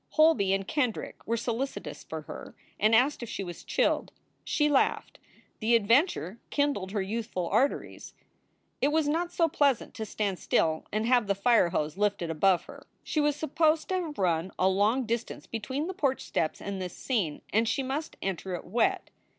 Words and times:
Holby 0.13 0.51
and 0.51 0.67
Kendrick 0.67 1.17
were 1.27 1.37
solicitous 1.37 2.03
for 2.03 2.21
her 2.23 2.55
and 2.79 2.95
asked 2.95 3.21
if 3.21 3.29
she 3.29 3.43
was 3.43 3.63
chilled. 3.63 4.11
She 4.43 4.67
laughed. 4.67 5.19
The 5.59 5.75
adventure 5.75 6.39
kindled 6.49 6.89
her 6.89 7.03
youthful 7.03 7.47
arteries. 7.49 8.15
It 8.81 8.87
was 8.87 9.07
not 9.07 9.31
so 9.31 9.47
pleasant 9.47 9.93
to 9.93 10.05
stand 10.07 10.39
still 10.39 10.87
and 10.91 11.05
have 11.05 11.27
the 11.27 11.35
fire 11.35 11.69
hose 11.69 11.97
lifted 11.97 12.31
above 12.31 12.63
her. 12.63 12.87
She 13.03 13.19
was 13.21 13.35
supposed 13.35 13.89
to 13.89 14.01
have 14.01 14.17
run 14.17 14.51
a 14.57 14.67
long 14.67 15.05
distance 15.05 15.45
between 15.45 15.85
the 15.85 15.93
porch 15.93 16.23
steps 16.23 16.59
and 16.61 16.81
this 16.81 16.97
scene, 16.97 17.43
and 17.53 17.69
she 17.69 17.83
must 17.83 18.17
enter 18.23 18.55
it 18.55 18.65
wet. 18.65 19.11